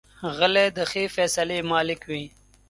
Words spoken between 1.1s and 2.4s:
فیصلې مالک وي.